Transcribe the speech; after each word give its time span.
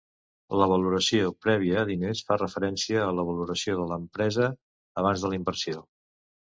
La 0.61 0.67
valoració 0.71 1.27
prèvia 1.47 1.83
a 1.83 1.83
diners 1.91 2.25
fa 2.31 2.39
referència 2.41 3.05
a 3.05 3.13
la 3.21 3.29
valoració 3.31 3.79
de 3.83 3.87
l'empresa 3.95 4.53
abans 5.05 5.27
de 5.29 5.35
la 5.35 5.43
inversió. 5.45 5.89